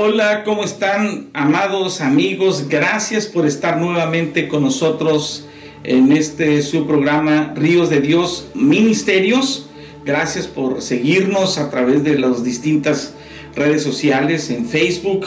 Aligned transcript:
Hola, 0.00 0.44
¿cómo 0.44 0.62
están 0.62 1.26
amados 1.32 2.00
amigos? 2.00 2.68
Gracias 2.68 3.26
por 3.26 3.48
estar 3.48 3.78
nuevamente 3.78 4.46
con 4.46 4.62
nosotros 4.62 5.44
en 5.82 6.12
este 6.12 6.62
su 6.62 6.86
programa 6.86 7.52
Ríos 7.56 7.90
de 7.90 8.00
Dios 8.00 8.46
Ministerios. 8.54 9.68
Gracias 10.04 10.46
por 10.46 10.82
seguirnos 10.82 11.58
a 11.58 11.68
través 11.68 12.04
de 12.04 12.16
las 12.16 12.44
distintas 12.44 13.14
redes 13.56 13.82
sociales 13.82 14.50
en 14.50 14.66
Facebook, 14.66 15.26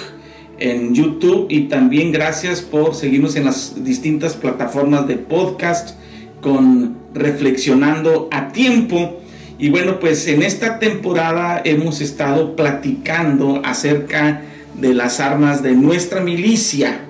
en 0.57 0.95
YouTube 0.95 1.47
y 1.49 1.63
también 1.67 2.13
gracias 2.13 2.61
por 2.61 2.95
seguirnos 2.95 3.35
en 3.35 3.43
las 3.43 3.83
distintas 3.83 4.35
plataformas 4.35 5.05
de 5.05 5.17
podcast 5.17 5.97
con 6.39 6.95
Reflexionando 7.13 8.29
a 8.31 8.53
Tiempo. 8.53 9.19
Y 9.59 9.69
bueno, 9.69 9.99
pues 9.99 10.25
en 10.29 10.41
esta 10.41 10.79
temporada 10.79 11.61
hemos 11.65 11.99
estado 11.99 12.55
platicando 12.55 13.61
acerca 13.65 14.45
de 14.75 14.93
las 14.93 15.19
armas 15.19 15.63
de 15.63 15.73
nuestra 15.73 16.21
milicia. 16.21 17.01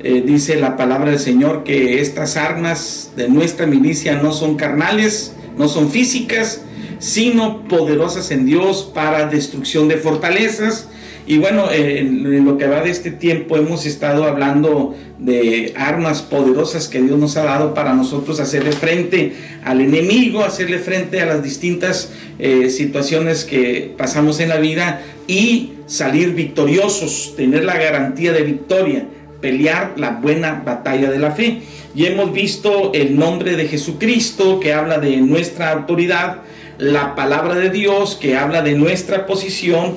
Eh, 0.00 0.22
dice 0.24 0.56
la 0.56 0.76
palabra 0.76 1.10
del 1.10 1.18
Señor 1.18 1.64
que 1.64 2.00
estas 2.00 2.36
armas 2.36 3.12
de 3.16 3.28
nuestra 3.28 3.66
milicia 3.66 4.20
no 4.20 4.32
son 4.32 4.56
carnales, 4.56 5.34
no 5.56 5.68
son 5.68 5.90
físicas, 5.90 6.60
sino 6.98 7.66
poderosas 7.68 8.30
en 8.30 8.46
Dios 8.46 8.90
para 8.94 9.26
destrucción 9.26 9.88
de 9.88 9.96
fortalezas. 9.96 10.88
Y 11.26 11.38
bueno, 11.38 11.70
en, 11.72 12.44
lo 12.44 12.58
que 12.58 12.66
va 12.66 12.82
de 12.82 12.90
este 12.90 13.10
tiempo 13.10 13.56
hemos 13.56 13.86
estado 13.86 14.24
hablando 14.24 14.94
de 15.18 15.72
armas 15.74 16.20
poderosas 16.20 16.88
que 16.88 17.00
Dios 17.00 17.18
nos 17.18 17.38
ha 17.38 17.44
dado 17.44 17.72
para 17.72 17.94
nosotros 17.94 18.40
hacerle 18.40 18.72
frente 18.72 19.32
al 19.64 19.80
enemigo, 19.80 20.44
hacerle 20.44 20.78
frente 20.78 21.22
a 21.22 21.26
las 21.26 21.42
distintas 21.42 22.12
eh, 22.38 22.68
situaciones 22.68 23.44
que 23.44 23.94
pasamos 23.96 24.38
en 24.40 24.50
la 24.50 24.58
vida 24.58 25.02
y 25.26 25.73
salir 25.86 26.34
victoriosos, 26.34 27.34
tener 27.36 27.64
la 27.64 27.76
garantía 27.76 28.32
de 28.32 28.42
victoria, 28.42 29.06
pelear 29.40 29.94
la 29.96 30.10
buena 30.12 30.62
batalla 30.64 31.10
de 31.10 31.18
la 31.18 31.32
fe. 31.32 31.62
Y 31.94 32.06
hemos 32.06 32.32
visto 32.32 32.92
el 32.94 33.16
nombre 33.16 33.56
de 33.56 33.68
Jesucristo 33.68 34.58
que 34.60 34.72
habla 34.72 34.98
de 34.98 35.18
nuestra 35.18 35.72
autoridad, 35.72 36.38
la 36.78 37.14
palabra 37.14 37.54
de 37.54 37.70
Dios 37.70 38.18
que 38.20 38.36
habla 38.36 38.62
de 38.62 38.74
nuestra 38.74 39.26
posición, 39.26 39.96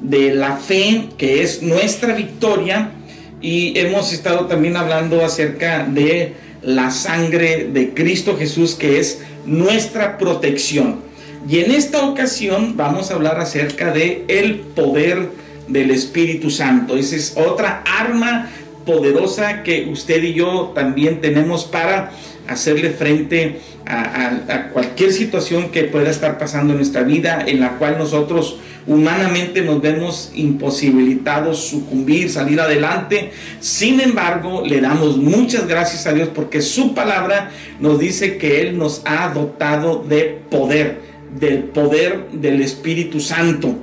de 0.00 0.34
la 0.34 0.56
fe 0.56 1.08
que 1.18 1.42
es 1.42 1.62
nuestra 1.62 2.14
victoria. 2.14 2.92
Y 3.40 3.78
hemos 3.78 4.12
estado 4.12 4.46
también 4.46 4.76
hablando 4.76 5.24
acerca 5.24 5.84
de 5.84 6.34
la 6.62 6.90
sangre 6.90 7.68
de 7.72 7.92
Cristo 7.92 8.36
Jesús 8.38 8.74
que 8.74 8.98
es 8.98 9.20
nuestra 9.44 10.16
protección. 10.16 11.00
Y 11.48 11.58
en 11.58 11.72
esta 11.72 12.06
ocasión 12.08 12.76
vamos 12.76 13.10
a 13.10 13.14
hablar 13.14 13.38
acerca 13.38 13.90
de 13.90 14.24
el 14.28 14.60
poder 14.60 15.28
del 15.68 15.90
Espíritu 15.90 16.50
Santo. 16.50 16.96
Esa 16.96 17.16
es 17.16 17.34
otra 17.36 17.82
arma 17.86 18.48
poderosa 18.86 19.62
que 19.62 19.88
usted 19.90 20.22
y 20.22 20.34
yo 20.34 20.72
también 20.74 21.20
tenemos 21.20 21.64
para 21.64 22.12
hacerle 22.46 22.90
frente 22.90 23.60
a, 23.86 24.70
cualquier 24.72 25.12
situación 25.12 25.70
que 25.70 25.84
pueda 25.84 26.10
estar 26.10 26.38
pasando 26.38 26.72
en 26.72 26.78
nuestra 26.78 27.02
vida, 27.02 27.44
en 27.46 27.60
la 27.60 27.76
cual 27.76 27.98
nosotros 27.98 28.58
humanamente 28.86 29.62
nos 29.62 29.80
vemos 29.80 30.32
imposibilitados 30.34 31.68
sucumbir, 31.68 32.30
salir 32.30 32.60
adelante. 32.60 33.32
Sin 33.60 34.00
embargo, 34.00 34.62
le 34.64 34.80
damos 34.80 35.18
muchas 35.18 35.66
gracias 35.66 36.06
a 36.06 36.12
Dios 36.12 36.28
porque 36.34 36.62
su 36.62 36.94
palabra 36.94 37.50
nos 37.80 37.98
dice 37.98 38.38
que 38.38 38.62
Él 38.62 38.78
nos 38.78 39.02
ha 39.04 39.28
dotado 39.28 40.04
de 40.06 40.40
poder 40.50 41.13
del 41.38 41.64
poder 41.64 42.28
del 42.32 42.60
Espíritu 42.62 43.20
Santo. 43.20 43.76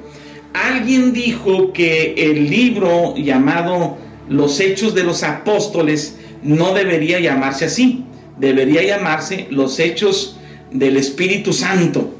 Alguien 0.53 1.13
dijo 1.13 1.71
que 1.73 2.13
el 2.17 2.49
libro 2.49 3.15
llamado 3.15 3.97
Los 4.29 4.59
Hechos 4.59 4.93
de 4.93 5.03
los 5.03 5.23
Apóstoles 5.23 6.17
no 6.43 6.73
debería 6.73 7.19
llamarse 7.19 7.65
así, 7.65 8.05
debería 8.37 8.83
llamarse 8.83 9.47
Los 9.49 9.79
Hechos 9.79 10.37
del 10.71 10.97
Espíritu 10.97 11.53
Santo, 11.53 12.13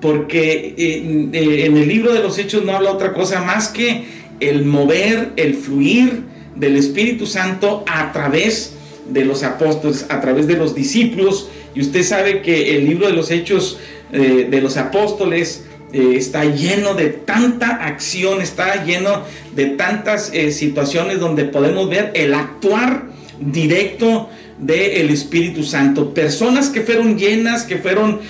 porque 0.00 0.74
eh, 0.78 1.28
eh, 1.32 1.66
en 1.66 1.76
el 1.76 1.88
libro 1.88 2.12
de 2.12 2.20
los 2.20 2.38
Hechos 2.38 2.64
no 2.64 2.72
habla 2.72 2.92
otra 2.92 3.12
cosa 3.12 3.42
más 3.42 3.68
que 3.68 4.04
el 4.40 4.64
mover, 4.64 5.32
el 5.36 5.54
fluir 5.54 6.22
del 6.54 6.76
Espíritu 6.76 7.26
Santo 7.26 7.84
a 7.86 8.12
través 8.12 8.74
de 9.10 9.24
los 9.24 9.42
apóstoles, 9.42 10.06
a 10.10 10.20
través 10.20 10.46
de 10.46 10.56
los 10.56 10.74
discípulos, 10.74 11.48
y 11.74 11.80
usted 11.80 12.02
sabe 12.02 12.42
que 12.42 12.76
el 12.76 12.86
libro 12.86 13.06
de 13.06 13.12
los 13.12 13.30
Hechos 13.30 13.78
eh, 14.10 14.48
de 14.50 14.60
los 14.62 14.78
apóstoles 14.78 15.66
eh, 15.92 16.14
está 16.16 16.44
lleno 16.46 16.94
de 16.94 17.08
tanta 17.08 17.84
acción, 17.84 18.40
está 18.40 18.84
lleno 18.84 19.22
de 19.54 19.66
tantas 19.66 20.30
eh, 20.32 20.50
situaciones 20.50 21.20
donde 21.20 21.44
podemos 21.44 21.90
ver 21.90 22.12
el 22.14 22.32
actuar 22.32 23.04
directo 23.38 24.30
del 24.58 25.10
Espíritu 25.10 25.62
Santo. 25.62 26.14
Personas 26.14 26.70
que 26.70 26.80
fueron 26.80 27.18
llenas, 27.18 27.62
que 27.62 27.76
fueron 27.76 28.20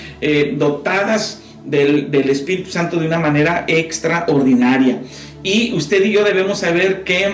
dotadas 0.59 1.41
del, 1.65 2.11
del 2.11 2.29
Espíritu 2.29 2.71
Santo 2.71 2.99
de 3.01 3.07
una 3.07 3.19
manera 3.19 3.65
extraordinaria. 3.67 5.01
Y 5.43 5.73
usted 5.73 6.05
y 6.05 6.13
yo 6.13 6.25
debemos 6.25 6.59
saber 6.59 7.03
que 7.03 7.33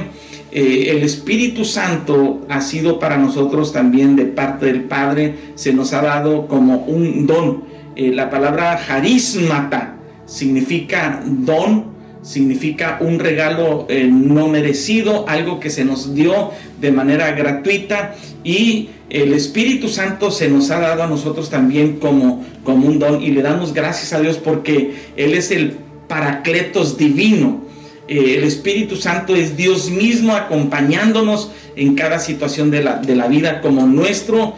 el 0.53 1.03
Espíritu 1.03 1.65
Santo 1.65 2.47
ha 2.49 2.61
sido 2.61 3.01
para 3.01 3.17
nosotros 3.17 3.73
también 3.73 4.15
de 4.15 4.27
parte 4.27 4.67
del 4.67 4.85
Padre, 4.85 5.35
se 5.57 5.73
nos 5.73 5.93
ha 5.93 6.03
dado 6.03 6.47
como 6.47 6.85
un 6.85 7.27
don. 7.27 7.74
Eh, 7.97 8.11
la 8.13 8.29
palabra 8.29 8.73
harismata 8.89 9.97
significa 10.27 11.23
don, 11.25 11.93
significa 12.23 12.99
un 13.01 13.19
regalo 13.19 13.87
eh, 13.89 14.09
no 14.11 14.49
merecido, 14.49 15.29
algo 15.29 15.61
que 15.61 15.71
se 15.71 15.85
nos 15.85 16.15
dio 16.15 16.51
de 16.81 16.91
manera 16.91 17.31
gratuita 17.33 18.15
y 18.43 18.89
el 19.11 19.33
Espíritu 19.33 19.89
Santo 19.89 20.31
se 20.31 20.49
nos 20.49 20.71
ha 20.71 20.81
dado 20.81 21.05
a 21.05 21.07
nosotros 21.07 21.51
también 21.51 21.99
como, 22.01 22.45
como 22.65 22.89
un 22.89 22.99
don 22.99 23.23
y 23.23 23.31
le 23.31 23.43
damos 23.43 23.73
gracias 23.73 24.13
a 24.13 24.21
Dios 24.21 24.39
porque 24.39 24.95
Él 25.17 25.35
es 25.35 25.51
el 25.51 25.77
paracletos 26.09 26.97
divino. 26.97 27.63
Eh, 28.09 28.35
el 28.39 28.45
Espíritu 28.45 28.97
Santo 28.97 29.35
es 29.35 29.57
Dios 29.57 29.91
mismo 29.91 30.35
acompañándonos 30.35 31.51
en 31.77 31.95
cada 31.95 32.19
situación 32.19 32.71
de 32.71 32.83
la, 32.83 32.97
de 32.97 33.15
la 33.17 33.29
vida 33.29 33.61
como 33.61 33.87
nuestro 33.87 34.55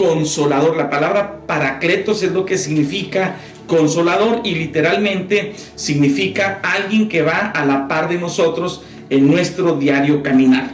consolador. 0.00 0.78
La 0.78 0.88
palabra 0.88 1.40
paracletos 1.46 2.22
es 2.22 2.32
lo 2.32 2.46
que 2.46 2.56
significa 2.56 3.36
consolador 3.66 4.40
y 4.44 4.54
literalmente 4.54 5.52
significa 5.76 6.60
alguien 6.62 7.06
que 7.08 7.20
va 7.20 7.50
a 7.50 7.66
la 7.66 7.86
par 7.86 8.08
de 8.08 8.16
nosotros 8.16 8.82
en 9.10 9.30
nuestro 9.30 9.76
diario 9.76 10.22
caminar. 10.22 10.70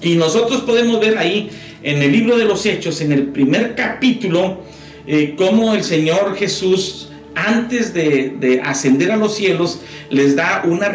Y 0.00 0.14
nosotros 0.14 0.62
podemos 0.62 0.98
ver 0.98 1.18
ahí 1.18 1.50
en 1.82 2.02
el 2.02 2.10
libro 2.10 2.38
de 2.38 2.46
los 2.46 2.64
Hechos, 2.64 3.02
en 3.02 3.12
el 3.12 3.26
primer 3.26 3.74
capítulo, 3.74 4.62
eh, 5.06 5.34
cómo 5.36 5.74
el 5.74 5.84
Señor 5.84 6.34
Jesús, 6.34 7.10
antes 7.34 7.92
de, 7.92 8.62
ascender 8.64 9.12
a 9.12 9.16
los 9.16 9.34
cielos, 9.34 9.80
les 10.08 10.36
da 10.36 10.62
una, 10.64 10.90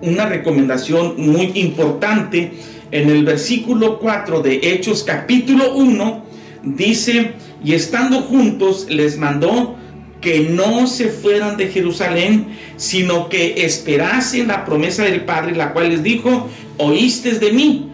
una 0.00 0.26
recomendación 0.26 1.14
muy 1.18 1.52
importante. 1.54 2.52
En 2.90 3.10
el 3.10 3.22
versículo 3.24 3.98
4 3.98 4.40
de 4.40 4.60
Hechos 4.62 5.02
capítulo 5.02 5.74
1, 5.74 6.27
dice, 6.62 7.32
y 7.64 7.74
estando 7.74 8.22
juntos 8.22 8.86
les 8.88 9.18
mandó 9.18 9.76
que 10.20 10.40
no 10.50 10.86
se 10.86 11.08
fueran 11.08 11.56
de 11.56 11.68
Jerusalén, 11.68 12.48
sino 12.76 13.28
que 13.28 13.64
esperasen 13.64 14.48
la 14.48 14.64
promesa 14.64 15.04
del 15.04 15.24
Padre, 15.24 15.54
la 15.54 15.72
cual 15.72 15.90
les 15.90 16.02
dijo, 16.02 16.48
oíste 16.76 17.38
de 17.38 17.52
mí, 17.52 17.90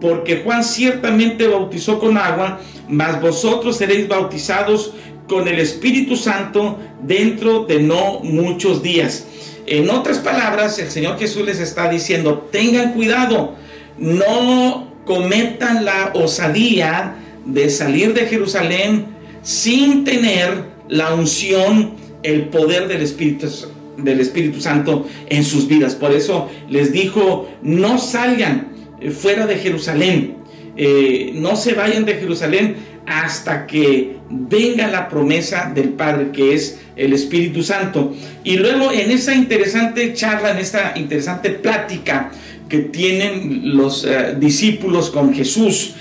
porque 0.00 0.42
Juan 0.44 0.64
ciertamente 0.64 1.46
bautizó 1.46 1.98
con 1.98 2.16
agua, 2.16 2.60
mas 2.88 3.20
vosotros 3.20 3.76
seréis 3.76 4.08
bautizados 4.08 4.92
con 5.28 5.48
el 5.48 5.58
Espíritu 5.58 6.16
Santo 6.16 6.78
dentro 7.02 7.64
de 7.64 7.80
no 7.80 8.20
muchos 8.20 8.82
días. 8.82 9.26
En 9.66 9.90
otras 9.90 10.18
palabras, 10.18 10.78
el 10.78 10.90
Señor 10.90 11.18
Jesús 11.18 11.44
les 11.44 11.58
está 11.58 11.90
diciendo, 11.90 12.48
tengan 12.52 12.92
cuidado, 12.92 13.54
no 13.98 14.92
cometan 15.04 15.84
la 15.84 16.12
osadía 16.14 17.16
de 17.46 17.70
salir 17.70 18.12
de 18.14 18.26
Jerusalén 18.26 19.06
sin 19.42 20.04
tener 20.04 20.64
la 20.88 21.14
unción 21.14 21.94
el 22.22 22.46
poder 22.46 22.88
del 22.88 23.02
Espíritu, 23.02 23.48
del 23.96 24.20
Espíritu 24.20 24.60
Santo 24.60 25.06
en 25.28 25.44
sus 25.44 25.68
vidas. 25.68 25.94
Por 25.94 26.12
eso 26.12 26.50
les 26.68 26.92
dijo, 26.92 27.48
no 27.62 27.98
salgan 27.98 28.68
eh, 29.00 29.10
fuera 29.10 29.46
de 29.46 29.56
Jerusalén, 29.56 30.36
eh, 30.76 31.30
no 31.34 31.56
se 31.56 31.74
vayan 31.74 32.04
de 32.04 32.14
Jerusalén 32.14 32.76
hasta 33.06 33.66
que 33.66 34.16
venga 34.28 34.88
la 34.88 35.08
promesa 35.08 35.70
del 35.72 35.90
Padre, 35.90 36.32
que 36.32 36.54
es 36.54 36.80
el 36.96 37.12
Espíritu 37.12 37.62
Santo. 37.62 38.14
Y 38.42 38.56
luego 38.56 38.90
en 38.90 39.12
esa 39.12 39.34
interesante 39.34 40.12
charla, 40.12 40.50
en 40.50 40.58
esta 40.58 40.94
interesante 40.96 41.50
plática 41.50 42.32
que 42.68 42.78
tienen 42.78 43.76
los 43.76 44.04
eh, 44.04 44.34
discípulos 44.38 45.10
con 45.10 45.32
Jesús, 45.32 45.94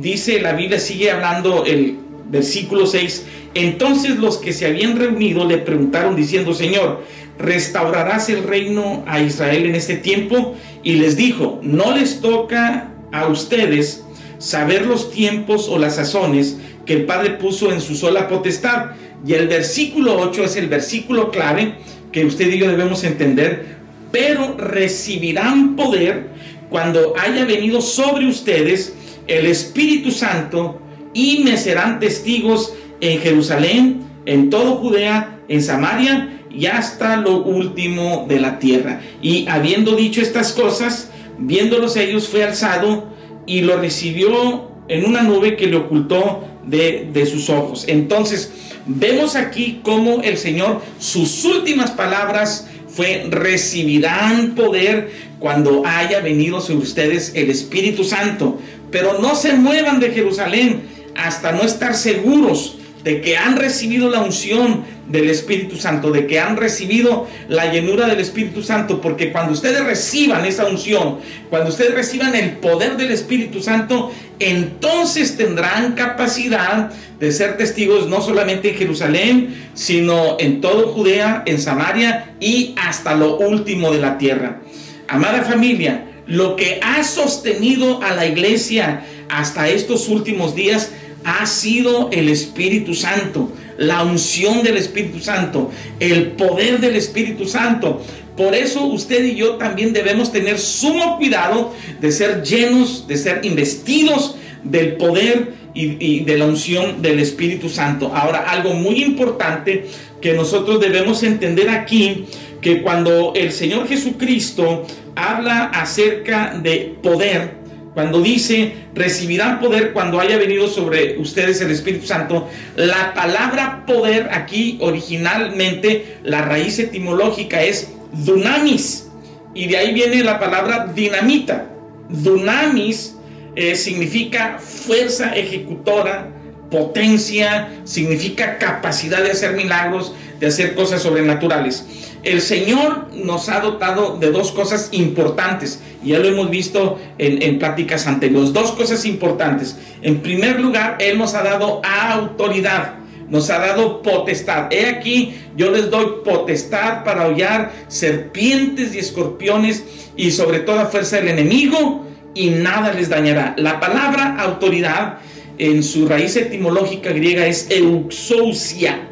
dice 0.00 0.40
la 0.40 0.52
Biblia, 0.52 0.78
sigue 0.78 1.10
hablando 1.10 1.64
el 1.64 1.96
versículo 2.30 2.86
6, 2.86 3.24
entonces 3.54 4.16
los 4.16 4.38
que 4.38 4.52
se 4.52 4.66
habían 4.66 4.96
reunido 4.98 5.44
le 5.44 5.58
preguntaron 5.58 6.16
diciendo, 6.16 6.54
Señor, 6.54 7.02
¿restaurarás 7.38 8.28
el 8.28 8.42
reino 8.44 9.04
a 9.06 9.20
Israel 9.20 9.66
en 9.66 9.74
este 9.74 9.96
tiempo? 9.96 10.54
Y 10.82 10.94
les 10.94 11.16
dijo, 11.16 11.60
no 11.62 11.96
les 11.96 12.20
toca 12.20 12.92
a 13.12 13.26
ustedes 13.26 14.04
saber 14.38 14.86
los 14.86 15.10
tiempos 15.10 15.68
o 15.68 15.78
las 15.78 15.96
sazones 15.96 16.58
que 16.84 16.94
el 16.94 17.04
Padre 17.04 17.30
puso 17.30 17.72
en 17.72 17.80
su 17.80 17.94
sola 17.94 18.28
potestad. 18.28 18.92
Y 19.26 19.34
el 19.34 19.48
versículo 19.48 20.18
8 20.20 20.44
es 20.44 20.56
el 20.56 20.68
versículo 20.68 21.30
clave 21.30 21.74
que 22.12 22.24
usted 22.24 22.48
y 22.52 22.58
yo 22.58 22.68
debemos 22.68 23.04
entender, 23.04 23.76
pero 24.12 24.56
recibirán 24.56 25.76
poder 25.76 26.28
cuando 26.70 27.14
haya 27.18 27.44
venido 27.44 27.80
sobre 27.80 28.26
ustedes 28.26 28.94
el 29.28 29.46
Espíritu 29.46 30.10
Santo 30.10 30.80
y 31.14 31.40
me 31.44 31.56
serán 31.56 32.00
testigos 32.00 32.74
en 33.00 33.20
Jerusalén, 33.20 34.02
en 34.26 34.50
todo 34.50 34.76
Judea, 34.76 35.40
en 35.48 35.62
Samaria 35.62 36.40
y 36.50 36.66
hasta 36.66 37.16
lo 37.16 37.42
último 37.44 38.26
de 38.28 38.40
la 38.40 38.58
tierra. 38.58 39.00
Y 39.22 39.46
habiendo 39.48 39.94
dicho 39.94 40.20
estas 40.20 40.52
cosas, 40.52 41.10
viéndolos 41.38 41.96
ellos, 41.96 42.28
fue 42.28 42.44
alzado 42.44 43.08
y 43.46 43.60
lo 43.60 43.76
recibió 43.76 44.70
en 44.88 45.04
una 45.04 45.22
nube 45.22 45.56
que 45.56 45.66
le 45.66 45.76
ocultó 45.76 46.44
de, 46.64 47.08
de 47.12 47.26
sus 47.26 47.48
ojos. 47.50 47.84
Entonces, 47.86 48.52
vemos 48.86 49.36
aquí 49.36 49.80
cómo 49.82 50.22
el 50.22 50.36
Señor, 50.36 50.82
sus 50.98 51.44
últimas 51.44 51.90
palabras 51.90 52.68
fue, 52.88 53.26
recibirán 53.30 54.54
poder 54.54 55.28
cuando 55.38 55.82
haya 55.86 56.20
venido 56.20 56.60
sobre 56.60 56.82
ustedes 56.82 57.32
el 57.34 57.50
Espíritu 57.50 58.04
Santo. 58.04 58.58
Pero 58.90 59.18
no 59.18 59.34
se 59.34 59.54
muevan 59.54 60.00
de 60.00 60.10
Jerusalén 60.10 60.82
hasta 61.14 61.52
no 61.52 61.62
estar 61.62 61.94
seguros 61.94 62.78
de 63.04 63.20
que 63.20 63.36
han 63.36 63.56
recibido 63.56 64.10
la 64.10 64.20
unción 64.20 64.84
del 65.08 65.30
Espíritu 65.30 65.76
Santo, 65.76 66.10
de 66.10 66.26
que 66.26 66.38
han 66.38 66.56
recibido 66.56 67.26
la 67.48 67.72
llenura 67.72 68.06
del 68.06 68.20
Espíritu 68.20 68.62
Santo, 68.62 69.00
porque 69.00 69.32
cuando 69.32 69.52
ustedes 69.52 69.82
reciban 69.84 70.44
esa 70.44 70.66
unción, 70.66 71.18
cuando 71.48 71.70
ustedes 71.70 71.94
reciban 71.94 72.34
el 72.34 72.52
poder 72.52 72.96
del 72.96 73.10
Espíritu 73.10 73.62
Santo, 73.62 74.12
entonces 74.38 75.36
tendrán 75.36 75.94
capacidad 75.94 76.90
de 77.18 77.32
ser 77.32 77.56
testigos 77.56 78.08
no 78.08 78.20
solamente 78.20 78.70
en 78.70 78.76
Jerusalén, 78.76 79.70
sino 79.74 80.36
en 80.38 80.60
todo 80.60 80.88
Judea, 80.88 81.42
en 81.46 81.60
Samaria 81.60 82.34
y 82.40 82.74
hasta 82.76 83.14
lo 83.14 83.38
último 83.38 83.90
de 83.90 83.98
la 83.98 84.18
tierra. 84.18 84.60
Amada 85.08 85.42
familia, 85.42 86.07
lo 86.28 86.56
que 86.56 86.78
ha 86.82 87.02
sostenido 87.02 88.02
a 88.02 88.14
la 88.14 88.26
iglesia 88.26 89.04
hasta 89.28 89.68
estos 89.68 90.08
últimos 90.08 90.54
días 90.54 90.92
ha 91.24 91.44
sido 91.46 92.10
el 92.12 92.28
Espíritu 92.28 92.94
Santo, 92.94 93.50
la 93.76 94.02
unción 94.02 94.62
del 94.62 94.76
Espíritu 94.76 95.20
Santo, 95.20 95.70
el 96.00 96.32
poder 96.32 96.80
del 96.80 96.96
Espíritu 96.96 97.46
Santo. 97.46 98.02
Por 98.36 98.54
eso 98.54 98.84
usted 98.84 99.24
y 99.24 99.34
yo 99.34 99.56
también 99.56 99.92
debemos 99.92 100.30
tener 100.30 100.58
sumo 100.58 101.16
cuidado 101.16 101.74
de 102.00 102.12
ser 102.12 102.42
llenos, 102.44 103.08
de 103.08 103.16
ser 103.16 103.44
investidos 103.44 104.36
del 104.62 104.96
poder 104.96 105.54
y, 105.74 106.24
de 106.24 106.38
la 106.38 106.46
unción 106.46 107.02
del 107.02 107.20
Espíritu 107.20 107.68
Santo. 107.68 108.12
Ahora, 108.14 108.50
algo 108.50 108.74
muy 108.74 109.02
importante 109.02 109.86
que 110.20 110.34
nosotros 110.34 110.80
debemos 110.80 111.22
entender 111.22 111.68
aquí, 111.68 112.26
que 112.60 112.82
cuando 112.82 113.32
el 113.36 113.52
Señor 113.52 113.86
Jesucristo 113.86 114.84
habla 115.18 115.64
acerca 115.64 116.54
de 116.62 116.96
poder, 117.02 117.58
cuando 117.98 118.22
dice, 118.22 118.74
recibirán 118.94 119.58
poder 119.58 119.92
cuando 119.92 120.20
haya 120.20 120.38
venido 120.38 120.68
sobre 120.68 121.18
ustedes 121.18 121.60
el 121.60 121.72
Espíritu 121.72 122.06
Santo, 122.06 122.48
la 122.76 123.12
palabra 123.12 123.84
poder 123.86 124.28
aquí 124.30 124.78
originalmente, 124.80 126.18
la 126.22 126.42
raíz 126.42 126.78
etimológica 126.78 127.62
es 127.62 127.92
dunamis. 128.12 129.08
Y 129.52 129.66
de 129.66 129.78
ahí 129.78 129.92
viene 129.92 130.22
la 130.22 130.38
palabra 130.38 130.92
dinamita. 130.94 131.66
Dunamis 132.08 133.16
eh, 133.56 133.74
significa 133.74 134.60
fuerza 134.60 135.34
ejecutora, 135.34 136.28
potencia, 136.70 137.68
significa 137.82 138.58
capacidad 138.58 139.22
de 139.24 139.32
hacer 139.32 139.56
milagros, 139.56 140.12
de 140.38 140.46
hacer 140.46 140.76
cosas 140.76 141.02
sobrenaturales. 141.02 141.84
El 142.22 142.40
Señor 142.40 143.08
nos 143.14 143.48
ha 143.48 143.60
dotado 143.60 144.18
de 144.18 144.30
dos 144.30 144.50
cosas 144.52 144.88
importantes, 144.92 145.80
ya 146.02 146.18
lo 146.18 146.28
hemos 146.28 146.50
visto 146.50 146.98
en, 147.18 147.42
en 147.42 147.58
pláticas 147.58 148.06
anteriores, 148.06 148.52
dos 148.52 148.72
cosas 148.72 149.04
importantes. 149.04 149.76
En 150.02 150.20
primer 150.20 150.60
lugar, 150.60 150.96
Él 151.00 151.16
nos 151.16 151.34
ha 151.34 151.42
dado 151.42 151.80
autoridad, 151.84 152.94
nos 153.28 153.50
ha 153.50 153.58
dado 153.58 154.02
potestad. 154.02 154.72
He 154.72 154.86
aquí, 154.86 155.34
yo 155.56 155.70
les 155.70 155.90
doy 155.90 156.06
potestad 156.24 157.04
para 157.04 157.28
hollar 157.28 157.72
serpientes 157.88 158.94
y 158.94 158.98
escorpiones 158.98 159.84
y 160.16 160.30
sobre 160.30 160.60
toda 160.60 160.86
fuerza 160.86 161.16
del 161.16 161.28
enemigo, 161.28 162.04
y 162.34 162.50
nada 162.50 162.92
les 162.92 163.08
dañará. 163.08 163.54
La 163.58 163.80
palabra 163.80 164.36
autoridad 164.38 165.18
en 165.58 165.82
su 165.82 166.06
raíz 166.06 166.36
etimológica 166.36 167.10
griega 167.10 167.46
es 167.46 167.66
euxousia. 167.70 169.08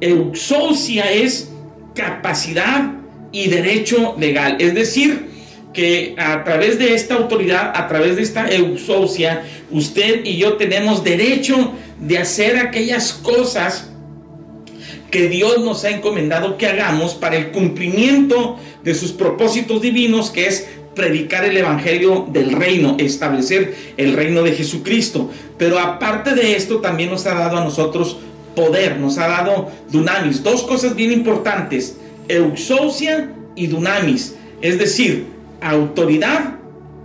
Euxousia 0.00 1.12
es 1.12 1.50
capacidad 1.96 2.92
y 3.32 3.48
derecho 3.48 4.14
legal. 4.18 4.56
Es 4.60 4.74
decir, 4.74 5.26
que 5.72 6.14
a 6.16 6.44
través 6.44 6.78
de 6.78 6.94
esta 6.94 7.14
autoridad, 7.14 7.72
a 7.74 7.88
través 7.88 8.16
de 8.16 8.22
esta 8.22 8.48
euxousia, 8.48 9.44
usted 9.70 10.24
y 10.24 10.36
yo 10.36 10.54
tenemos 10.54 11.04
derecho 11.04 11.72
de 12.00 12.18
hacer 12.18 12.56
aquellas 12.56 13.12
cosas 13.12 13.90
que 15.10 15.28
Dios 15.28 15.62
nos 15.62 15.84
ha 15.84 15.90
encomendado 15.90 16.56
que 16.56 16.66
hagamos 16.66 17.14
para 17.14 17.36
el 17.36 17.50
cumplimiento 17.50 18.58
de 18.84 18.94
sus 18.94 19.12
propósitos 19.12 19.82
divinos, 19.82 20.30
que 20.30 20.46
es 20.46 20.66
predicar 20.94 21.44
el 21.44 21.56
evangelio 21.56 22.26
del 22.30 22.52
reino, 22.52 22.96
establecer 22.98 23.74
el 23.98 24.14
reino 24.14 24.42
de 24.42 24.52
Jesucristo. 24.52 25.30
Pero 25.58 25.78
aparte 25.78 26.34
de 26.34 26.56
esto, 26.56 26.78
también 26.78 27.10
nos 27.10 27.26
ha 27.26 27.34
dado 27.34 27.58
a 27.58 27.64
nosotros 27.64 28.16
poder, 28.56 28.98
nos 28.98 29.18
ha 29.18 29.28
dado 29.28 29.70
dunamis. 29.92 30.42
Dos 30.42 30.64
cosas 30.64 30.96
bien 30.96 31.12
importantes, 31.12 31.96
euxousia 32.26 33.30
y 33.54 33.68
dunamis, 33.68 34.34
es 34.60 34.80
decir, 34.80 35.26
autoridad 35.60 36.56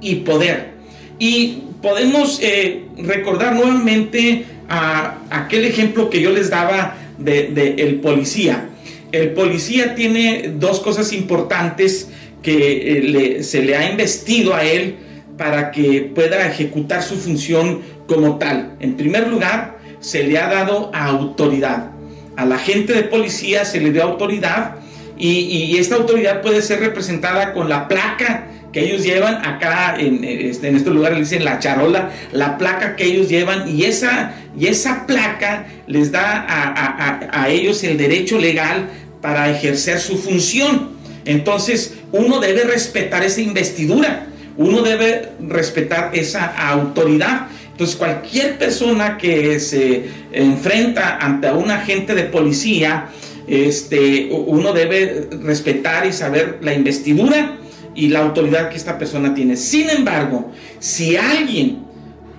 y 0.02 0.16
poder. 0.16 0.72
Y 1.20 1.64
podemos 1.82 2.40
eh, 2.42 2.86
recordar 2.98 3.54
nuevamente 3.54 4.46
a 4.68 5.18
aquel 5.30 5.66
ejemplo 5.66 6.10
que 6.10 6.22
yo 6.22 6.32
les 6.32 6.50
daba 6.50 6.98
de, 7.20 7.76
el 7.78 7.96
policía. 8.00 8.70
El 9.12 9.32
policía 9.32 9.94
tiene 9.94 10.54
dos 10.58 10.80
cosas 10.80 11.12
importantes 11.14 12.10
que 12.42 13.38
eh, 13.38 13.44
se 13.44 13.62
le 13.62 13.76
ha 13.76 13.92
investido 13.92 14.56
a 14.56 14.64
él 14.64 14.96
para 15.38 15.72
que 15.72 16.10
pueda 16.16 16.48
ejecutar 16.48 17.04
su 17.04 17.16
función 17.16 17.82
como 18.08 18.38
tal. 18.38 18.76
En 18.80 18.96
primer 18.96 19.28
lugar, 19.28 19.81
se 20.02 20.24
le 20.24 20.38
ha 20.38 20.48
dado 20.50 20.92
autoridad. 20.94 21.92
A 22.36 22.46
la 22.46 22.58
gente 22.58 22.94
de 22.94 23.04
policía 23.04 23.64
se 23.64 23.80
le 23.80 23.92
dio 23.92 24.04
autoridad 24.04 24.76
y, 25.18 25.78
esta 25.78 25.96
autoridad 25.96 26.42
puede 26.42 26.62
ser 26.62 26.80
representada 26.80 27.54
con 27.54 27.70
la 27.70 27.88
placa 27.88 28.48
que 28.74 28.82
ellos 28.82 29.04
llevan 29.04 29.46
acá 29.46 29.96
en, 29.98 30.24
este, 30.24 30.72
lugar 30.90 31.14
le 31.14 31.20
dicen 31.20 31.46
la 31.46 31.60
charola, 31.60 32.10
la 32.32 32.58
placa 32.58 32.96
que 32.96 33.06
ellos 33.06 33.30
llevan 33.30 33.70
y 33.70 33.84
esa, 33.84 34.34
y 34.58 34.68
esa 34.68 35.06
placa 35.06 35.68
les 35.88 36.12
da 36.12 36.46
a 36.48 37.50
ellos 37.50 37.84
el 37.84 37.98
derecho 37.98 38.38
legal 38.38 38.90
para 39.22 39.50
ejercer 39.50 40.00
su 40.00 40.18
función. 40.18 40.90
Entonces 41.26 41.96
uno 42.12 42.40
debe 42.40 42.64
respetar 42.64 43.24
esa 43.24 43.42
investidura, 43.42 44.28
uno 44.58 44.82
debe 44.82 45.30
respetar 45.40 46.12
esa 46.14 46.46
autoridad. 46.46 47.48
Entonces 47.82 47.98
cualquier 47.98 48.60
persona 48.60 49.18
que 49.18 49.60
se 49.60 50.04
enfrenta 50.32 51.18
ante 51.18 51.52
un 51.52 51.72
agente 51.72 52.14
de 52.14 52.26
policía, 52.26 53.08
este, 53.48 54.30
uno 54.32 54.72
debe 54.72 55.30
respetar 55.42 56.06
y 56.06 56.14
saber 56.14 56.60
la 56.62 56.76
investidura 56.76 57.58
y 57.96 58.10
la 58.10 58.20
autoridad 58.20 58.70
que 58.70 58.78
esta 58.78 59.00
persona 59.00 59.34
tiene. 59.34 59.58
Sin 59.58 59.90
embargo, 59.90 60.52
si 60.78 61.18
alguien 61.18 61.80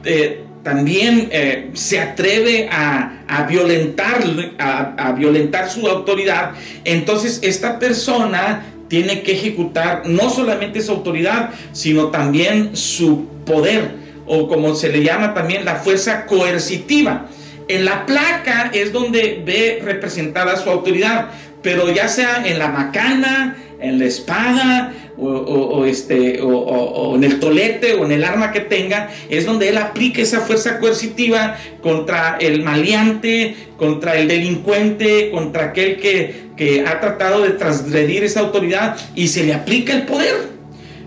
eh, 0.05 0.45
también 0.63 1.29
eh, 1.33 1.71
se 1.73 1.99
atreve 1.99 2.69
a, 2.71 3.45
violentar, 3.49 4.23
a, 4.61 5.11
violentar 5.11 5.69
su 5.69 5.89
autoridad, 5.89 6.53
entonces 6.85 7.41
esta 7.43 7.81
persona 7.81 8.65
tiene 8.87 9.23
que 9.23 9.33
ejecutar 9.33 10.07
no 10.07 10.31
solamente 10.31 10.81
su 10.83 10.93
autoridad, 10.93 11.51
sino 11.73 12.11
también 12.11 12.77
su 12.77 13.27
poder, 13.45 14.02
o 14.27 14.49
como 14.49 14.75
se 14.75 14.89
le 14.89 15.03
llama 15.03 15.35
también 15.35 15.65
la 15.65 15.77
fuerza 15.77 16.27
coercitiva. 16.27 17.29
En 17.69 17.85
la 17.85 18.07
placa 18.07 18.71
es 18.73 18.93
donde 18.93 19.43
ve 19.45 19.81
representada 19.83 20.57
su 20.57 20.69
autoridad, 20.69 21.31
pero 21.63 21.93
ya 21.93 22.09
sea 22.09 22.43
en 22.47 22.59
la 22.59 22.69
macana, 22.69 23.57
en 23.81 23.99
la 23.99 24.05
espada, 24.05 24.93
o, 25.19 25.85
este, 25.85 26.41
o, 26.43 27.15
en 27.15 27.25
el 27.25 27.39
tolete 27.39 27.95
o 27.95 28.05
en 28.05 28.13
el 28.13 28.25
arma 28.25 28.51
que 28.51 28.61
tenga, 28.61 29.11
es 29.29 29.47
donde 29.47 29.69
él 29.69 29.79
aplica 29.79 30.23
esa 30.23 30.41
fuerza 30.41 30.79
coercitiva 30.79 31.57
contra 31.81 32.39
el 32.41 32.63
maleante, 32.63 33.55
contra 33.77 34.17
el 34.17 34.29
delincuente, 34.29 35.31
contra 35.31 35.67
aquel 35.67 35.99
que, 35.99 36.47
que 36.57 36.85
ha 36.87 37.01
tratado 37.01 37.43
de 37.43 37.51
transgredir 37.51 38.25
esa 38.25 38.41
autoridad 38.41 38.97
y 39.15 39.29
se 39.29 39.45
le 39.45 39.55
aplica 39.55 39.93
el 39.93 40.03
poder. 40.03 40.53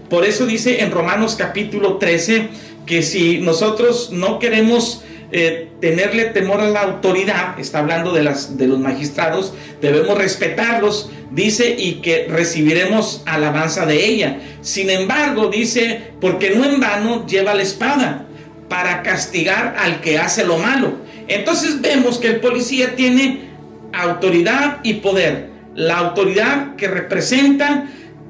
Por 0.09 0.25
eso 0.25 0.45
dice 0.45 0.83
en 0.83 0.91
Romanos 0.91 1.35
capítulo 1.37 1.97
13 1.97 2.47
que 2.85 3.01
si 3.01 3.39
nosotros 3.39 4.11
no 4.11 4.39
queremos 4.39 5.03
eh, 5.31 5.69
tenerle 5.81 6.25
temor 6.25 6.61
a 6.61 6.69
la 6.69 6.81
autoridad, 6.81 7.59
está 7.59 7.79
hablando 7.79 8.13
de, 8.13 8.23
las, 8.23 8.57
de 8.57 8.67
los 8.67 8.79
magistrados, 8.79 9.53
debemos 9.81 10.17
respetarlos, 10.17 11.09
dice, 11.31 11.75
y 11.77 11.95
que 11.95 12.27
recibiremos 12.29 13.23
alabanza 13.25 13.85
de 13.85 14.05
ella. 14.05 14.39
Sin 14.61 14.89
embargo, 14.89 15.47
dice, 15.47 16.11
porque 16.21 16.51
no 16.51 16.63
en 16.63 16.79
vano 16.79 17.25
lleva 17.25 17.53
la 17.53 17.63
espada 17.63 18.27
para 18.69 19.03
castigar 19.03 19.75
al 19.79 20.01
que 20.01 20.19
hace 20.19 20.45
lo 20.45 20.57
malo. 20.57 20.93
Entonces 21.27 21.81
vemos 21.81 22.19
que 22.19 22.27
el 22.27 22.39
policía 22.39 22.95
tiene 22.95 23.49
autoridad 23.93 24.79
y 24.83 24.95
poder. 24.95 25.49
La 25.73 25.97
autoridad 25.97 26.75
que 26.75 26.87
representa, 26.87 27.87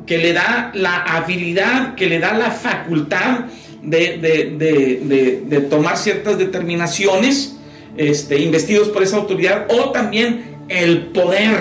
que 0.07 0.17
le 0.17 0.33
da 0.33 0.71
la 0.73 1.03
habilidad, 1.03 1.95
que 1.95 2.07
le 2.07 2.19
da 2.19 2.33
la 2.33 2.51
facultad 2.51 3.45
de, 3.85 5.67
tomar 5.69 5.97
ciertas 5.97 6.37
determinaciones, 6.37 7.55
este, 7.97 8.41
investidos 8.41 8.89
por 8.89 9.03
esa 9.03 9.17
autoridad, 9.17 9.67
o 9.69 9.91
también 9.91 10.55
el 10.67 11.07
poder, 11.07 11.55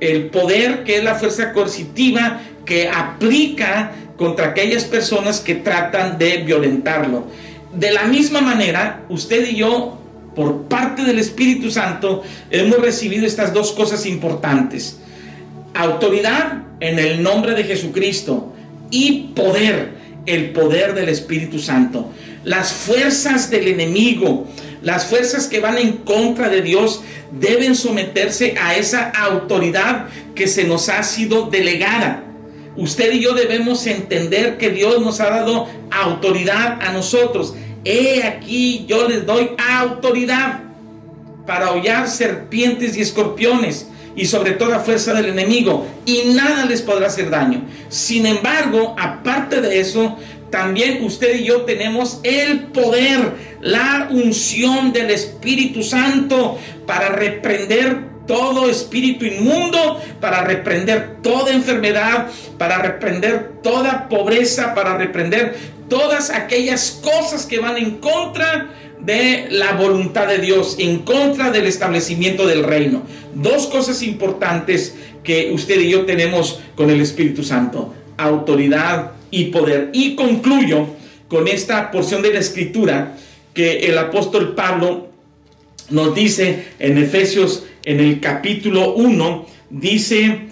el 0.00 0.26
poder 0.26 0.84
que 0.84 0.98
es 0.98 1.04
la 1.04 1.14
fuerza 1.14 1.52
coercitiva 1.52 2.40
que 2.64 2.88
aplica 2.88 3.92
contra 4.16 4.48
aquellas 4.48 4.84
personas 4.84 5.40
que 5.40 5.54
tratan 5.54 6.18
de 6.18 6.38
violentarlo. 6.38 7.26
De 7.74 7.92
la 7.92 8.04
misma 8.04 8.40
manera, 8.40 9.04
usted 9.08 9.48
y 9.48 9.56
yo, 9.56 9.98
por 10.34 10.62
parte 10.62 11.04
del 11.04 11.18
Espíritu 11.18 11.70
Santo, 11.70 12.22
hemos 12.50 12.78
recibido 12.80 13.26
estas 13.26 13.54
dos 13.54 13.72
cosas 13.72 14.06
importantes. 14.06 14.98
Autoridad 15.74 16.62
en 16.80 16.98
el 16.98 17.22
nombre 17.22 17.54
de 17.54 17.64
Jesucristo 17.64 18.52
y 18.90 19.32
poder 19.34 19.98
el 20.28 20.50
poder 20.50 20.94
del 20.94 21.08
Espíritu 21.08 21.58
Santo. 21.58 22.12
Las 22.44 22.72
fuerzas 22.72 23.50
del 23.50 23.68
enemigo, 23.68 24.46
las 24.82 25.06
fuerzas 25.06 25.46
que 25.46 25.60
van 25.60 25.78
en 25.78 25.98
contra 25.98 26.48
de 26.48 26.62
Dios, 26.62 27.02
deben 27.32 27.74
someterse 27.74 28.54
a 28.60 28.76
esa 28.76 29.10
autoridad 29.10 30.06
que 30.34 30.46
se 30.46 30.64
nos 30.64 30.88
ha 30.88 31.02
sido 31.02 31.50
delegada. 31.50 32.24
Usted 32.76 33.12
y 33.12 33.20
yo 33.20 33.34
debemos 33.34 33.86
entender 33.86 34.56
que 34.56 34.70
Dios 34.70 35.00
nos 35.00 35.20
ha 35.20 35.30
dado 35.30 35.66
autoridad 35.90 36.78
a 36.80 36.92
nosotros. 36.92 37.54
He 37.84 38.22
aquí 38.22 38.84
yo 38.86 39.08
les 39.08 39.26
doy 39.26 39.50
autoridad 39.58 40.60
para 41.46 41.72
hollar 41.72 42.08
serpientes 42.08 42.96
y 42.96 43.00
escorpiones 43.00 43.88
y 44.18 44.26
sobre 44.26 44.52
toda 44.52 44.80
fuerza 44.80 45.14
del 45.14 45.26
enemigo, 45.26 45.86
y 46.04 46.32
nada 46.34 46.64
les 46.64 46.82
podrá 46.82 47.06
hacer 47.06 47.30
daño. 47.30 47.62
Sin 47.88 48.26
embargo, 48.26 48.96
aparte 48.98 49.60
de 49.60 49.78
eso, 49.78 50.18
también 50.50 51.04
usted 51.04 51.36
y 51.36 51.44
yo 51.44 51.62
tenemos 51.62 52.18
el 52.24 52.64
poder, 52.64 53.32
la 53.60 54.08
unción 54.10 54.92
del 54.92 55.10
Espíritu 55.10 55.84
Santo 55.84 56.58
para 56.84 57.10
reprender 57.10 58.08
todo 58.26 58.68
espíritu 58.68 59.24
inmundo, 59.24 60.02
para 60.20 60.42
reprender 60.42 61.16
toda 61.22 61.52
enfermedad, 61.52 62.26
para 62.58 62.78
reprender 62.78 63.52
toda 63.62 64.08
pobreza, 64.08 64.74
para 64.74 64.98
reprender 64.98 65.56
todas 65.88 66.30
aquellas 66.30 67.00
cosas 67.02 67.46
que 67.46 67.58
van 67.58 67.78
en 67.78 67.98
contra 67.98 68.68
de 69.00 69.46
la 69.50 69.72
voluntad 69.72 70.26
de 70.26 70.38
Dios, 70.38 70.76
en 70.78 71.00
contra 71.00 71.50
del 71.50 71.66
establecimiento 71.66 72.46
del 72.46 72.64
reino. 72.64 73.02
Dos 73.34 73.66
cosas 73.66 74.02
importantes 74.02 74.94
que 75.22 75.50
usted 75.52 75.80
y 75.80 75.90
yo 75.90 76.04
tenemos 76.04 76.60
con 76.74 76.90
el 76.90 77.00
Espíritu 77.00 77.42
Santo, 77.42 77.94
autoridad 78.16 79.12
y 79.30 79.46
poder. 79.46 79.90
Y 79.92 80.14
concluyo 80.14 80.86
con 81.28 81.48
esta 81.48 81.90
porción 81.90 82.22
de 82.22 82.32
la 82.32 82.40
escritura 82.40 83.16
que 83.54 83.80
el 83.86 83.98
apóstol 83.98 84.54
Pablo 84.54 85.08
nos 85.90 86.14
dice 86.14 86.66
en 86.78 86.98
Efesios 86.98 87.64
en 87.84 88.00
el 88.00 88.20
capítulo 88.20 88.94
1, 88.94 89.46
dice 89.70 90.48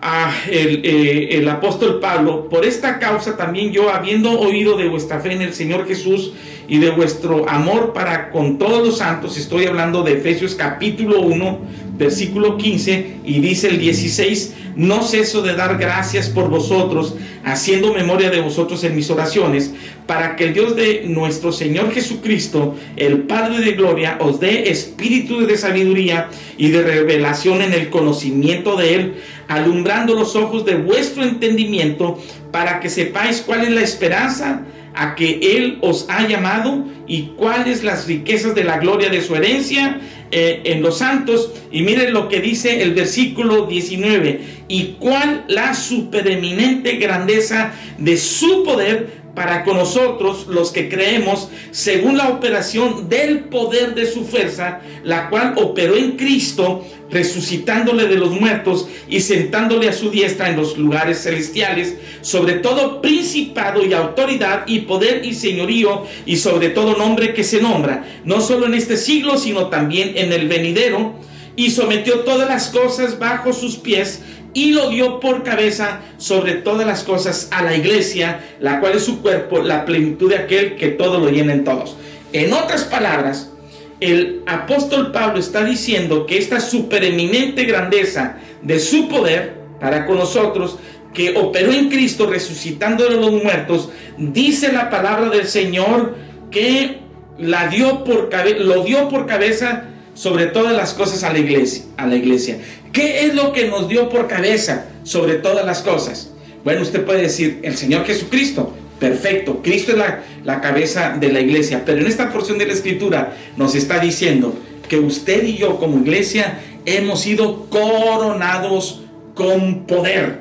a 0.00 0.32
el, 0.48 0.82
eh, 0.84 1.36
el, 1.38 1.48
apóstol 1.48 1.98
Pablo, 1.98 2.48
por 2.48 2.64
esta 2.64 3.00
causa 3.00 3.36
también 3.36 3.72
yo, 3.72 3.92
habiendo 3.92 4.38
oído 4.38 4.76
de 4.76 4.88
vuestra 4.88 5.18
fe 5.18 5.32
en 5.32 5.42
el 5.42 5.54
Señor 5.54 5.88
Jesús 5.88 6.34
y 6.68 6.78
de 6.78 6.90
vuestro 6.90 7.48
amor 7.48 7.94
para 7.94 8.30
con 8.30 8.58
todos 8.58 8.86
los 8.86 8.98
santos, 8.98 9.38
estoy 9.38 9.64
hablando 9.64 10.02
de 10.02 10.18
Efesios 10.18 10.54
capítulo 10.54 11.22
1, 11.22 11.58
versículo 11.96 12.58
15, 12.58 13.16
y 13.24 13.40
dice 13.40 13.68
el 13.68 13.78
16, 13.78 14.54
no 14.76 15.02
ceso 15.02 15.40
de 15.40 15.54
dar 15.54 15.78
gracias 15.78 16.28
por 16.28 16.50
vosotros, 16.50 17.16
haciendo 17.42 17.94
memoria 17.94 18.30
de 18.30 18.42
vosotros 18.42 18.84
en 18.84 18.94
mis 18.94 19.08
oraciones, 19.08 19.72
para 20.06 20.36
que 20.36 20.44
el 20.44 20.54
Dios 20.54 20.76
de 20.76 21.04
nuestro 21.06 21.52
Señor 21.52 21.90
Jesucristo, 21.90 22.76
el 22.96 23.22
Padre 23.22 23.60
de 23.60 23.72
Gloria, 23.72 24.18
os 24.20 24.38
dé 24.38 24.70
espíritu 24.70 25.46
de 25.46 25.56
sabiduría 25.56 26.28
y 26.58 26.68
de 26.68 26.82
revelación 26.82 27.62
en 27.62 27.72
el 27.72 27.88
conocimiento 27.88 28.76
de 28.76 28.94
Él, 28.94 29.14
alumbrando 29.48 30.14
los 30.14 30.36
ojos 30.36 30.66
de 30.66 30.74
vuestro 30.74 31.24
entendimiento, 31.24 32.18
para 32.52 32.78
que 32.78 32.90
sepáis 32.90 33.40
cuál 33.40 33.62
es 33.62 33.70
la 33.70 33.80
esperanza 33.80 34.64
a 34.98 35.14
que 35.14 35.38
Él 35.56 35.78
os 35.80 36.06
ha 36.08 36.26
llamado 36.26 36.84
y 37.06 37.30
cuáles 37.36 37.84
las 37.84 38.08
riquezas 38.08 38.56
de 38.56 38.64
la 38.64 38.78
gloria 38.78 39.08
de 39.10 39.22
su 39.22 39.36
herencia 39.36 40.00
eh, 40.32 40.62
en 40.64 40.82
los 40.82 40.98
santos. 40.98 41.52
Y 41.70 41.82
miren 41.82 42.12
lo 42.12 42.28
que 42.28 42.40
dice 42.40 42.82
el 42.82 42.94
versículo 42.94 43.66
19. 43.66 44.40
Y 44.66 44.96
cuál 44.98 45.44
la 45.46 45.74
supereminente 45.74 46.96
grandeza 46.96 47.72
de 47.96 48.16
su 48.18 48.64
poder 48.64 49.18
para 49.38 49.62
con 49.62 49.76
nosotros 49.76 50.48
los 50.48 50.72
que 50.72 50.88
creemos 50.88 51.48
según 51.70 52.16
la 52.16 52.28
operación 52.28 53.08
del 53.08 53.44
poder 53.44 53.94
de 53.94 54.04
su 54.04 54.24
fuerza, 54.24 54.80
la 55.04 55.30
cual 55.30 55.54
operó 55.58 55.94
en 55.94 56.16
Cristo, 56.16 56.84
resucitándole 57.08 58.08
de 58.08 58.16
los 58.16 58.32
muertos 58.32 58.88
y 59.08 59.20
sentándole 59.20 59.88
a 59.88 59.92
su 59.92 60.10
diestra 60.10 60.48
en 60.48 60.56
los 60.56 60.76
lugares 60.76 61.22
celestiales, 61.22 61.98
sobre 62.20 62.54
todo 62.54 63.00
principado 63.00 63.86
y 63.86 63.92
autoridad 63.92 64.64
y 64.66 64.80
poder 64.80 65.24
y 65.24 65.34
señorío 65.34 66.04
y 66.26 66.38
sobre 66.38 66.70
todo 66.70 66.96
nombre 66.96 67.32
que 67.32 67.44
se 67.44 67.62
nombra, 67.62 68.08
no 68.24 68.40
solo 68.40 68.66
en 68.66 68.74
este 68.74 68.96
siglo, 68.96 69.38
sino 69.38 69.68
también 69.68 70.14
en 70.16 70.32
el 70.32 70.48
venidero, 70.48 71.14
y 71.54 71.70
sometió 71.70 72.20
todas 72.20 72.48
las 72.48 72.70
cosas 72.70 73.20
bajo 73.20 73.52
sus 73.52 73.76
pies 73.76 74.20
y 74.54 74.72
lo 74.72 74.90
dio 74.90 75.20
por 75.20 75.42
cabeza 75.42 76.00
sobre 76.16 76.54
todas 76.54 76.86
las 76.86 77.04
cosas 77.04 77.48
a 77.50 77.62
la 77.62 77.76
iglesia, 77.76 78.40
la 78.60 78.80
cual 78.80 78.94
es 78.94 79.04
su 79.04 79.20
cuerpo, 79.20 79.60
la 79.60 79.84
plenitud 79.84 80.30
de 80.30 80.38
aquel 80.38 80.76
que 80.76 80.88
todo 80.88 81.18
lo 81.18 81.30
llena 81.30 81.52
en 81.52 81.64
todos. 81.64 81.96
En 82.32 82.52
otras 82.52 82.84
palabras, 82.84 83.52
el 84.00 84.42
apóstol 84.46 85.12
Pablo 85.12 85.40
está 85.40 85.64
diciendo 85.64 86.26
que 86.26 86.38
esta 86.38 86.60
supereminente 86.60 87.64
grandeza 87.64 88.36
de 88.62 88.78
su 88.78 89.08
poder 89.08 89.58
para 89.80 90.06
con 90.06 90.18
nosotros, 90.18 90.78
que 91.14 91.36
operó 91.36 91.72
en 91.72 91.88
Cristo 91.88 92.26
resucitando 92.26 93.08
de 93.08 93.16
los 93.16 93.32
muertos, 93.32 93.90
dice 94.16 94.72
la 94.72 94.90
palabra 94.90 95.30
del 95.30 95.46
Señor 95.46 96.16
que 96.50 97.00
la 97.38 97.68
dio 97.68 98.04
por 98.04 98.30
lo 98.60 98.84
dio 98.84 99.08
por 99.08 99.26
cabeza 99.26 99.84
sobre 100.18 100.46
todas 100.46 100.76
las 100.76 100.94
cosas 100.94 101.22
a 101.22 101.32
la 101.32 101.38
iglesia, 101.38 101.84
a 101.96 102.04
la 102.08 102.16
iglesia. 102.16 102.58
¿Qué 102.92 103.24
es 103.24 103.36
lo 103.36 103.52
que 103.52 103.68
nos 103.68 103.88
dio 103.88 104.08
por 104.08 104.26
cabeza 104.26 104.86
sobre 105.04 105.34
todas 105.34 105.64
las 105.64 105.80
cosas? 105.80 106.30
Bueno, 106.64 106.82
usted 106.82 107.04
puede 107.04 107.22
decir, 107.22 107.60
el 107.62 107.76
Señor 107.76 108.04
Jesucristo. 108.04 108.74
Perfecto, 108.98 109.62
Cristo 109.62 109.92
es 109.92 109.98
la, 109.98 110.24
la 110.42 110.60
cabeza 110.60 111.16
de 111.20 111.30
la 111.30 111.38
iglesia. 111.38 111.84
Pero 111.86 112.00
en 112.00 112.08
esta 112.08 112.32
porción 112.32 112.58
de 112.58 112.66
la 112.66 112.72
escritura 112.72 113.36
nos 113.56 113.76
está 113.76 114.00
diciendo 114.00 114.58
que 114.88 114.98
usted 114.98 115.44
y 115.44 115.56
yo 115.56 115.78
como 115.78 116.00
iglesia 116.00 116.62
hemos 116.84 117.20
sido 117.20 117.66
coronados 117.70 119.02
con 119.34 119.86
poder. 119.86 120.40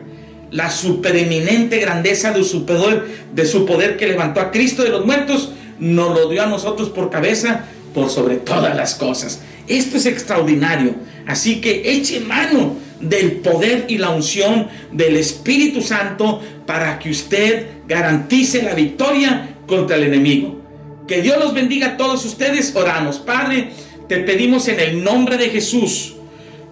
La 0.50 0.72
supereminente 0.72 1.78
grandeza 1.78 2.32
de 2.32 2.44
su 2.44 2.66
poder, 2.66 3.06
de 3.32 3.46
su 3.46 3.68
poder 3.68 3.96
que 3.96 4.08
levantó 4.08 4.40
a 4.40 4.50
Cristo 4.50 4.82
de 4.82 4.90
los 4.90 5.06
muertos, 5.06 5.52
nos 5.78 6.18
lo 6.18 6.30
dio 6.30 6.42
a 6.42 6.48
nosotros 6.48 6.90
por 6.90 7.12
cabeza, 7.12 7.66
por 7.94 8.10
sobre 8.10 8.38
todas 8.38 8.76
las 8.76 8.96
cosas. 8.96 9.42
Esto 9.68 9.98
es 9.98 10.06
extraordinario. 10.06 10.96
Así 11.26 11.62
que 11.62 11.82
eche 11.86 12.20
mano 12.20 12.76
del 13.00 13.34
poder 13.34 13.86
y 13.88 13.98
la 13.98 14.10
unción 14.10 14.68
del 14.92 15.18
Espíritu 15.18 15.82
Santo 15.82 16.42
para 16.66 16.98
que 17.00 17.10
usted 17.10 17.68
garantice 17.88 18.64
la 18.64 18.74
victoria 18.74 19.56
contra 19.68 19.98
el 19.98 20.04
enemigo. 20.04 20.62
Que 21.08 21.22
Dios 21.22 21.38
los 21.40 21.54
bendiga 21.54 21.88
a 21.88 21.98
todos 21.98 22.26
ustedes. 22.26 22.76
Oramos. 22.76 23.20
Padre, 23.20 23.70
te 24.08 24.18
pedimos 24.20 24.68
en 24.68 24.80
el 24.80 25.04
nombre 25.04 25.38
de 25.38 25.50
Jesús 25.50 26.16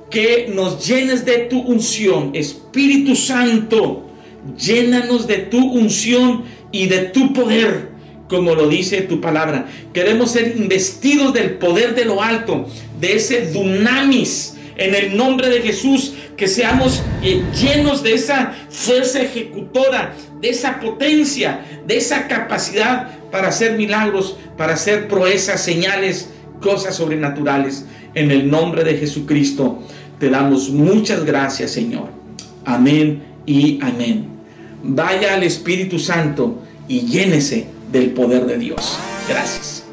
que 0.09 0.51
nos 0.53 0.85
llenes 0.85 1.25
de 1.25 1.39
tu 1.39 1.59
unción. 1.59 2.31
Espíritu 2.33 3.15
Santo, 3.15 4.09
llénanos 4.57 5.27
de 5.27 5.37
tu 5.37 5.59
unción 5.71 6.43
y 6.71 6.87
de 6.87 6.99
tu 6.99 7.33
poder, 7.33 7.89
como 8.27 8.55
lo 8.55 8.67
dice 8.67 9.01
tu 9.01 9.22
palabra. 9.22 9.67
Queremos 9.94 10.32
ser 10.32 10.55
investidos 10.58 11.34
del 11.34 11.51
poder 11.51 11.96
de 11.96 12.05
lo 12.05 12.22
alto, 12.22 12.67
de 13.00 13.15
ese 13.15 13.51
dunamis. 13.51 14.53
En 14.77 14.94
el 14.94 15.15
nombre 15.15 15.50
de 15.50 15.62
Jesús, 15.62 16.15
que 16.36 16.48
seamos 16.50 17.01
eh, 17.24 17.41
llenos 17.58 18.03
de 18.03 18.13
esa 18.13 18.53
fuerza 18.70 19.22
ejecutora, 19.22 20.13
de 20.41 20.50
esa 20.50 20.82
potencia, 20.82 21.62
de 21.88 21.96
esa 21.96 22.27
capacidad 22.27 23.17
para 23.32 23.48
hacer 23.48 23.77
milagros, 23.77 24.38
para 24.58 24.74
hacer 24.74 25.08
proezas, 25.08 25.62
señales, 25.62 26.29
cosas 26.60 26.96
sobrenaturales. 26.96 27.86
En 28.15 28.32
el 28.32 28.50
nombre 28.50 28.84
de 28.84 28.98
Jesucristo 28.98 29.82
te 30.20 30.29
damos 30.29 30.70
muchas 30.70 31.24
gracias, 31.24 31.72
Señor. 31.72 32.10
Amén 32.65 33.24
y 33.46 33.79
amén. 33.82 34.27
Vaya 34.84 35.36
al 35.36 35.44
Espíritu 35.44 36.00
Santo 36.00 36.62
y 36.88 37.01
llénese 37.01 37.75
del 37.92 38.12
poder 38.12 38.46
de 38.46 38.58
Dios. 38.58 38.98
Gracias. 39.27 39.85